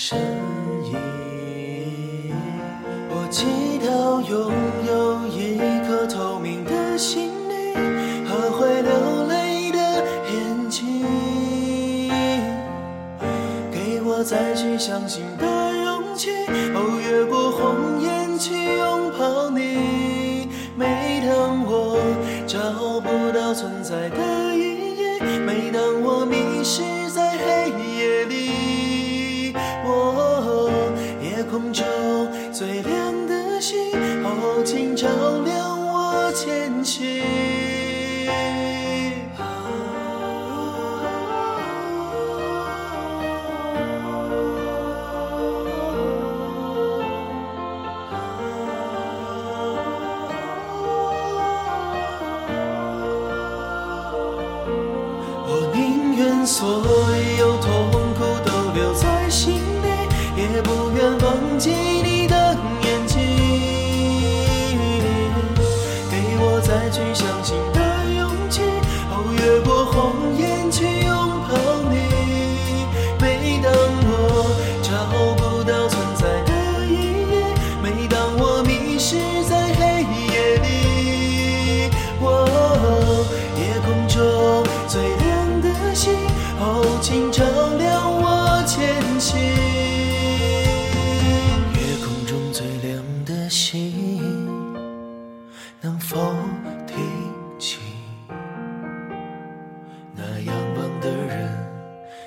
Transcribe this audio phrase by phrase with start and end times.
[0.00, 0.16] 身
[0.84, 0.94] 影。
[3.10, 3.46] 我祈
[3.84, 4.52] 祷拥
[4.86, 5.58] 有一
[5.88, 7.74] 颗透明的心灵
[8.24, 9.78] 和会流泪的
[10.30, 11.04] 眼睛，
[13.72, 15.44] 给我再去相信的
[15.76, 16.30] 勇气。
[16.76, 20.48] 哦，越过红颜去拥抱你。
[20.76, 21.98] 每当我
[22.46, 26.17] 找不到存在的意义，每当我
[32.58, 33.78] 最亮的星，
[34.24, 35.06] 哦，请照
[35.44, 37.22] 亮我前行。
[55.46, 56.66] 我宁愿所
[57.38, 59.86] 有痛苦都留在心里，
[60.36, 62.07] 也不愿忘记你
[66.90, 67.27] 去想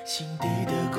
[0.04, 0.91] 心底的